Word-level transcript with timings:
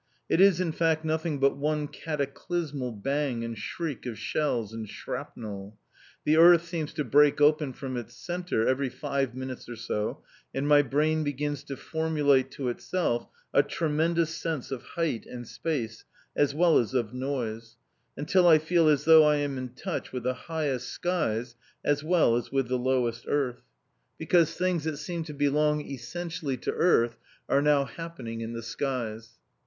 It 0.29 0.41
is, 0.41 0.59
in 0.59 0.71
fact, 0.71 1.05
nothing 1.05 1.37
but 1.39 1.57
one 1.57 1.87
cataclysmal 1.87 2.91
bang 2.91 3.43
and 3.45 3.55
shriek 3.55 4.07
of 4.07 4.17
shells 4.17 4.73
and 4.73 4.89
shrapnel. 4.89 5.77
The 6.25 6.37
earth 6.37 6.65
seems 6.65 6.91
to 6.93 7.03
break 7.03 7.39
open 7.39 7.71
from 7.73 7.95
its 7.95 8.15
centre 8.17 8.67
every 8.67 8.89
five 8.89 9.35
minutes 9.35 9.69
or 9.69 9.75
so, 9.75 10.23
and 10.55 10.67
my 10.67 10.81
brain 10.81 11.23
begins 11.23 11.63
to 11.65 11.77
formulate 11.77 12.49
to 12.53 12.69
itself 12.69 13.27
a 13.53 13.61
tremendous 13.61 14.33
sense 14.33 14.71
of 14.71 14.81
height 14.81 15.27
and 15.27 15.47
space, 15.47 16.03
as 16.35 16.55
well 16.55 16.79
as 16.79 16.95
of 16.95 17.13
noise, 17.13 17.75
until 18.17 18.47
I 18.47 18.57
feel 18.57 18.87
as 18.87 19.05
though 19.05 19.23
I 19.23 19.35
am 19.35 19.55
in 19.59 19.69
touch 19.75 20.11
with 20.11 20.23
the 20.23 20.33
highest 20.33 20.87
skies 20.89 21.53
as 21.85 22.03
well 22.03 22.35
as 22.37 22.51
with 22.51 22.69
the 22.69 22.79
lowest 22.79 23.25
earth, 23.27 23.61
because 24.17 24.55
things 24.55 24.85
that 24.85 24.97
seem 24.97 25.23
to 25.25 25.33
belong 25.35 25.81
essentially 25.81 26.57
to 26.57 26.71
earth 26.71 27.17
are 27.47 27.61
now 27.61 27.85
happening 27.85 28.41
in 28.41 28.53
the 28.53 28.63
skies. 28.63 29.37